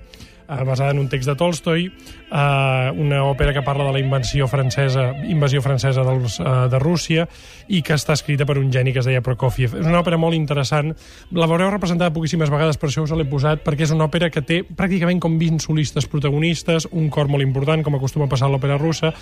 eh, 0.52 0.64
basada 0.64 0.90
en 0.90 0.98
un 0.98 1.08
text 1.08 1.28
de 1.28 1.36
Tolstoi 1.36 1.86
eh, 1.86 2.90
una 2.96 3.22
òpera 3.28 3.52
que 3.52 3.62
parla 3.62 3.84
de 3.84 3.92
la 3.92 4.00
invenció 4.00 4.48
francesa 4.48 5.12
invasió 5.28 5.62
francesa 5.62 6.04
dels, 6.04 6.38
eh, 6.40 6.68
de 6.70 6.78
Rússia 6.78 7.28
i 7.68 7.82
que 7.82 7.94
està 7.94 8.16
escrita 8.16 8.46
per 8.46 8.58
un 8.58 8.70
geni 8.72 8.92
que 8.92 9.00
es 9.00 9.08
deia 9.08 9.22
Prokofiev. 9.22 9.76
És 9.80 9.86
una 9.86 10.00
òpera 10.02 10.18
molt 10.20 10.36
interessant 10.36 10.92
la 11.32 11.48
veureu 11.48 11.70
representada 11.70 12.12
poquíssimes 12.12 12.50
vegades 12.50 12.78
per 12.78 12.90
això 12.90 13.04
us 13.04 13.12
l'he 13.16 13.28
posat, 13.28 13.62
perquè 13.64 13.86
és 13.86 13.94
una 13.94 14.06
òpera 14.08 14.30
que 14.30 14.42
té 14.42 14.62
pràcticament 14.64 15.20
com 15.22 15.38
20 15.38 15.62
solistes 15.62 16.06
protagonistes 16.06 16.88
un 16.90 17.08
cor 17.10 17.28
molt 17.28 17.44
important, 17.44 17.82
com 17.82 17.96
acostuma 17.96 18.26
a 18.26 18.32
passar 18.32 18.48
a 18.48 18.52
l'òpera 18.52 18.78
russa 18.80 19.12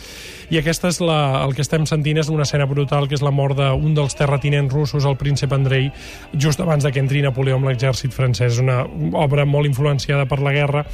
i 0.51 0.59
aquesta 0.59 0.91
és 0.91 1.01
la, 1.01 1.45
el 1.45 1.55
que 1.55 1.63
estem 1.63 1.87
sentint 1.87 2.21
és 2.23 2.31
una 2.33 2.47
escena 2.47 2.67
brutal 2.71 3.09
que 3.09 3.17
és 3.19 3.25
la 3.25 3.35
mort 3.35 3.59
d'un 3.59 3.95
dels 3.95 4.17
terratinents 4.19 4.73
russos, 4.73 5.07
el 5.07 5.19
príncep 5.21 5.53
Andrei 5.53 5.91
just 6.35 6.61
abans 6.61 6.85
de 6.85 6.93
que 6.93 7.03
entri 7.03 7.23
Napoleó 7.23 7.59
amb 7.59 7.71
l'exèrcit 7.71 8.15
francès. 8.15 8.55
És 8.55 8.61
una 8.63 8.83
obra 9.21 9.45
molt 9.47 9.69
influenciada 9.69 10.27
per 10.27 10.41
la 10.43 10.55
guerra 10.55 10.85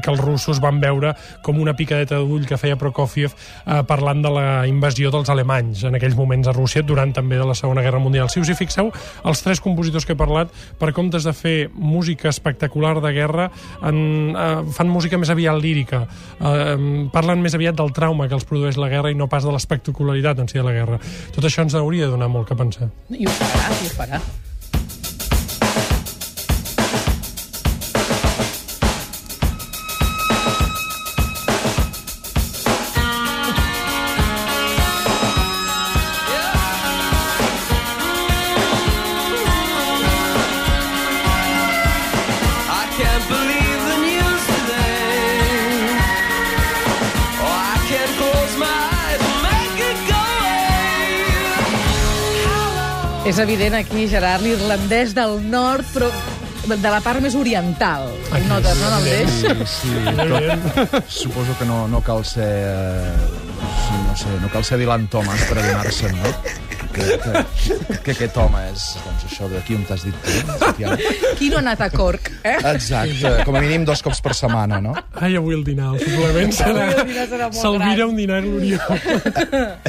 que 0.00 0.10
els 0.10 0.20
russos 0.20 0.60
van 0.62 0.80
veure 0.80 1.14
com 1.42 1.58
una 1.60 1.74
picadeta 1.76 2.18
d'ull 2.20 2.46
que 2.48 2.58
feia 2.60 2.78
Prokofiev 2.80 3.34
eh, 3.34 3.82
parlant 3.88 4.22
de 4.24 4.32
la 4.32 4.46
invasió 4.70 5.10
dels 5.14 5.30
alemanys 5.32 5.84
en 5.88 5.98
aquells 5.98 6.16
moments 6.18 6.48
a 6.48 6.54
Rússia, 6.56 6.82
durant 6.82 7.12
també 7.14 7.38
de 7.40 7.46
la 7.48 7.56
Segona 7.58 7.82
Guerra 7.84 8.02
Mundial. 8.02 8.30
Si 8.32 8.40
us 8.40 8.50
hi 8.50 8.58
fixeu, 8.58 8.90
els 9.24 9.42
tres 9.44 9.62
compositors 9.64 10.06
que 10.06 10.14
he 10.16 10.20
parlat, 10.20 10.52
per 10.80 10.92
comptes 10.96 11.26
de 11.26 11.34
fer 11.36 11.56
música 11.74 12.30
espectacular 12.30 12.96
de 13.04 13.12
guerra, 13.16 13.50
en, 13.82 13.98
eh, 14.36 14.72
fan 14.76 14.90
música 14.90 15.18
més 15.18 15.30
aviat 15.30 15.60
lírica. 15.60 16.04
Eh, 16.40 17.08
parlen 17.12 17.42
més 17.42 17.54
aviat 17.54 17.76
del 17.78 17.92
trauma 17.92 18.28
que 18.28 18.34
els 18.38 18.48
produeix 18.48 18.78
la 18.80 18.88
guerra 18.88 19.10
i 19.10 19.18
no 19.18 19.28
pas 19.28 19.44
de 19.44 19.52
l'espectacularitat 19.52 20.40
en 20.40 20.48
si 20.48 20.58
de 20.58 20.64
la 20.66 20.72
guerra. 20.72 20.98
Tot 21.34 21.44
això 21.44 21.62
ens 21.62 21.74
hauria 21.74 22.06
de 22.06 22.16
donar 22.16 22.28
molt 22.28 22.48
que 22.48 22.58
pensar. 22.58 22.90
I 23.10 23.26
ho 23.26 23.30
farà, 23.30 23.70
i 23.82 23.86
ho 23.86 23.94
farà. 23.94 24.20
És 53.24 53.38
evident 53.40 53.72
aquí, 53.78 54.04
Gerard, 54.10 54.44
l'irlandès 54.44 55.14
del 55.16 55.38
nord, 55.48 55.86
però 55.94 56.10
de 56.68 56.90
la 56.92 57.00
part 57.04 57.22
més 57.24 57.32
oriental. 57.40 58.10
Aquí, 58.30 58.44
notes, 58.50 58.76
no, 58.82 58.90
en 58.90 58.96
el 58.98 59.06
evident. 59.08 59.32
deix? 59.40 59.64
Sí, 59.64 59.88
sí, 59.88 60.68
tot, 60.92 61.08
suposo 61.22 61.56
que 61.58 61.68
no, 61.68 61.86
no 61.88 62.02
cal 62.04 62.24
ser... 62.28 62.50
Eh, 62.68 63.40
no 64.04 64.16
sé, 64.18 64.28
no 64.42 64.50
cal 64.52 64.64
ser 64.66 64.78
Dylan 64.78 65.08
Thomas 65.08 65.40
per 65.48 65.56
adonar-se'n, 65.62 66.20
no? 66.20 66.34
Que, 66.94 67.18
que, 67.18 67.76
que 68.04 68.12
aquest 68.14 68.36
home 68.38 68.60
és, 68.70 68.84
doncs, 69.02 69.24
això 69.28 69.48
d'aquí 69.50 69.74
on 69.74 69.82
t'has 69.88 70.04
dit 70.06 70.14
tu. 70.22 70.30
Qui 71.38 71.50
no 71.50 71.58
ha 71.58 71.62
anat 71.64 71.82
a 71.82 71.90
Cork, 71.90 72.30
eh? 72.46 72.56
Exacte, 72.70 73.32
com 73.46 73.58
a 73.58 73.62
mínim 73.64 73.84
dos 73.88 74.02
cops 74.04 74.20
per 74.24 74.34
setmana, 74.38 74.78
no? 74.84 74.94
Ai, 75.18 75.34
avui 75.40 75.56
el 75.58 75.64
dinar, 75.66 75.92
el 75.96 76.04
suplement 76.04 76.54
serà... 76.54 76.86
Avui 76.92 77.02
el 77.02 77.10
dinar 77.10 77.26
serà 77.32 77.48
molt 77.50 77.60
S'alvira 77.60 77.96
gran. 78.04 78.12
un 78.12 78.16
dinar 78.22 78.40
gloriós. 78.44 78.82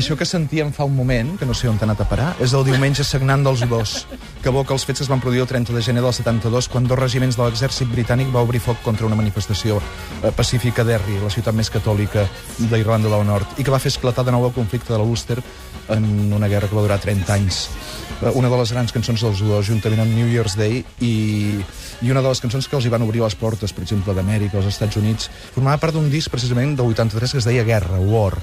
Això 0.01 0.17
que 0.17 0.25
sentíem 0.25 0.73
fa 0.75 0.87
un 0.89 0.95
moment, 0.97 1.35
que 1.39 1.45
no 1.45 1.53
sé 1.57 1.69
on 1.69 1.77
t'ha 1.77 1.85
anat 1.87 2.01
a 2.01 2.09
parar, 2.09 2.31
és 2.43 2.55
el 2.57 2.65
diumenge 2.67 3.05
sagnant 3.05 3.45
dels 3.45 3.65
dos, 3.69 3.95
que 4.41 4.49
evoca 4.49 4.73
els 4.73 4.85
fets 4.87 4.95
que 4.95 5.03
es 5.03 5.11
van 5.11 5.21
produir 5.21 5.41
el 5.43 5.47
30 5.49 5.73
de 5.75 5.81
gener 5.83 6.01
del 6.01 6.13
72, 6.15 6.69
quan 6.71 6.87
dos 6.87 6.97
regiments 6.99 7.35
de 7.37 7.43
l'exèrcit 7.43 7.89
britànic 7.91 8.31
va 8.33 8.41
obrir 8.45 8.61
foc 8.63 8.79
contra 8.85 9.05
una 9.05 9.17
manifestació 9.19 9.77
eh, 10.23 10.31
pacífica 10.33 10.85
d'Erri, 10.87 11.19
la 11.21 11.29
ciutat 11.33 11.53
més 11.53 11.69
catòlica 11.69 12.23
d'Irlanda 12.71 13.11
del 13.11 13.25
Nord, 13.27 13.59
i 13.59 13.65
que 13.67 13.73
va 13.73 13.79
fer 13.83 13.91
esclatar 13.93 14.23
de 14.25 14.31
nou 14.33 14.47
el 14.47 14.55
conflicte 14.55 14.93
de 14.93 15.01
l'Ulster 15.01 15.41
en 15.89 16.33
una 16.33 16.49
guerra 16.51 16.69
que 16.69 16.75
va 16.77 16.85
durar 16.85 16.99
30 17.01 17.33
anys. 17.33 17.65
Eh, 18.21 18.31
Una 18.33 18.49
de 18.49 18.57
les 18.57 18.71
grans 18.71 18.93
cançons 18.95 19.21
dels 19.21 19.41
dos, 19.43 19.65
juntament 19.67 20.01
amb 20.05 20.13
New 20.15 20.29
Year's 20.31 20.55
Day, 20.55 20.83
i, 21.03 21.15
i 22.01 22.11
una 22.11 22.23
de 22.23 22.31
les 22.31 22.41
cançons 22.41 22.67
que 22.67 22.77
els 22.77 22.85
hi 22.87 22.93
van 22.93 23.03
obrir 23.03 23.23
les 23.23 23.35
portes, 23.35 23.73
per 23.75 23.83
exemple, 23.83 24.15
d'Amèrica, 24.15 24.57
als 24.57 24.71
Estats 24.71 24.97
Units, 25.01 25.29
formava 25.55 25.81
part 25.81 25.97
d'un 25.97 26.07
disc 26.11 26.31
precisament 26.31 26.77
del 26.79 26.93
83 26.95 27.35
que 27.35 27.43
es 27.43 27.49
deia 27.49 27.67
Guerra, 27.67 27.99
War, 27.99 28.39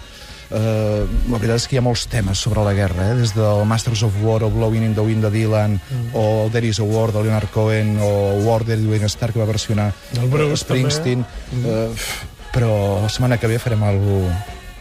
Uh, 0.53 1.07
la 1.33 1.39
veritat 1.41 1.63
és 1.63 1.65
que 1.65 1.77
hi 1.77 1.79
ha 1.81 1.85
molts 1.85 2.03
temes 2.13 2.41
sobre 2.45 2.61
la 2.61 2.75
guerra, 2.77 3.07
eh? 3.09 3.15
des 3.17 3.31
del 3.33 3.63
Masters 3.65 4.03
of 4.05 4.19
War 4.21 4.43
o 4.45 4.51
Blowing 4.53 4.85
in 4.85 4.93
the 4.93 5.01
Wind 5.01 5.25
de 5.25 5.31
Dylan 5.33 5.79
mm. 5.79 6.11
o 6.13 6.51
There 6.53 6.69
is 6.69 6.77
a 6.83 6.85
War 6.85 7.09
de 7.09 7.23
Leonard 7.25 7.49
Cohen 7.55 7.95
o 7.97 8.11
War 8.45 8.67
de 8.69 8.75
Edwin 8.75 9.07
Starr 9.09 9.33
que 9.33 9.41
va 9.41 9.49
versionar 9.49 9.95
El 10.21 10.29
Bruce, 10.29 10.53
eh, 10.53 10.61
Springsteen 10.61 11.25
mm. 11.25 11.65
uh, 11.65 12.05
però 12.53 13.01
la 13.01 13.09
setmana 13.09 13.41
que 13.41 13.49
ve 13.49 13.57
farem 13.63 13.81
algo, 13.89 14.27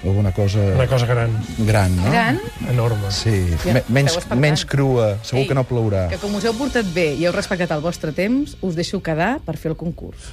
alguna 0.04 0.32
cosa 0.34 0.60
Una 0.76 0.88
cosa 0.88 1.06
gran, 1.06 1.30
gran, 1.60 1.96
no? 1.96 2.10
Gran, 2.10 2.40
enorme. 2.70 3.12
Sí, 3.12 3.46
Ja, 3.66 3.74
Me 3.74 3.84
menys, 3.90 4.18
menys 4.34 4.66
crua, 4.66 5.18
segur 5.22 5.44
Ei, 5.44 5.48
que 5.48 5.54
no 5.54 5.64
plourà. 5.68 6.08
que 6.10 6.18
com 6.18 6.34
us 6.36 6.46
heu 6.46 6.54
portat 6.58 6.88
bé 6.96 7.12
i 7.14 7.26
heu 7.28 7.34
respectat 7.36 7.72
el 7.76 7.82
vostre 7.84 8.12
temps, 8.12 8.58
us 8.62 8.76
deixo 8.76 9.02
quedar 9.04 9.38
per 9.46 9.58
fer 9.62 9.72
el 9.72 9.78
concurs. 9.78 10.32